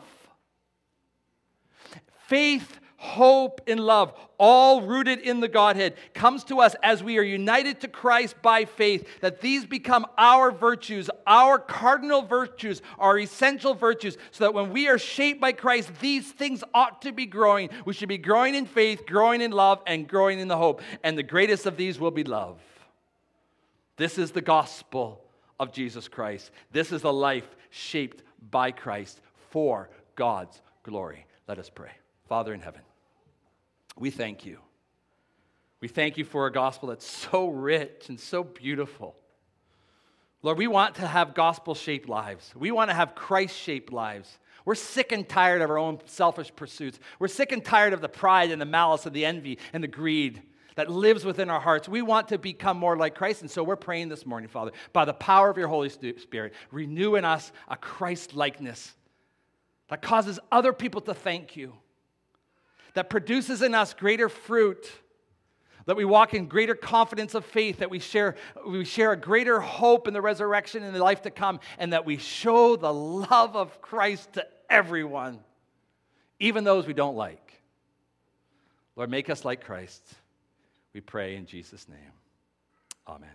[2.26, 7.22] Faith hope, and love, all rooted in the Godhead, comes to us as we are
[7.22, 13.74] united to Christ by faith, that these become our virtues, our cardinal virtues, our essential
[13.74, 17.68] virtues, so that when we are shaped by Christ, these things ought to be growing.
[17.84, 20.82] We should be growing in faith, growing in love, and growing in the hope.
[21.02, 22.58] And the greatest of these will be love.
[23.96, 25.22] This is the gospel
[25.58, 26.50] of Jesus Christ.
[26.70, 29.20] This is a life shaped by Christ
[29.50, 31.26] for God's glory.
[31.48, 31.92] Let us pray.
[32.28, 32.82] Father in heaven,
[33.96, 34.58] we thank you.
[35.80, 39.14] We thank you for a gospel that's so rich and so beautiful.
[40.42, 42.52] Lord, we want to have gospel shaped lives.
[42.56, 44.38] We want to have Christ shaped lives.
[44.64, 46.98] We're sick and tired of our own selfish pursuits.
[47.18, 49.88] We're sick and tired of the pride and the malice and the envy and the
[49.88, 50.42] greed.
[50.76, 51.88] that lives within our hearts.
[51.88, 53.40] We want to become more like Christ.
[53.40, 57.16] And so we're praying this morning, Father, by the power of your Holy Spirit, renew
[57.16, 58.94] in us a Christ likeness
[59.88, 61.72] that causes other people to thank you,
[62.96, 64.90] that produces in us greater fruit
[65.84, 68.34] that we walk in greater confidence of faith, that we share,
[68.66, 72.04] we share a greater hope in the resurrection and the life to come, and that
[72.04, 75.38] we show the love of Christ to everyone,
[76.40, 77.62] even those we don't like.
[78.96, 80.02] Lord, make us like Christ.
[80.92, 81.98] We pray in Jesus' name.
[83.06, 83.28] Amen.